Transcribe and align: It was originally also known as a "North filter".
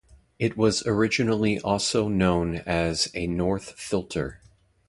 It 0.39 0.57
was 0.57 0.81
originally 0.87 1.59
also 1.59 2.07
known 2.07 2.55
as 2.65 3.07
a 3.13 3.27
"North 3.27 3.73
filter". 3.77 4.41